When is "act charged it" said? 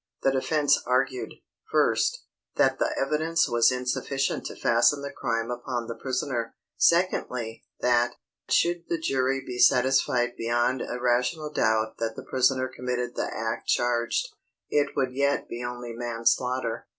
13.31-14.95